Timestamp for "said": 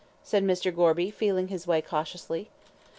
0.23-0.43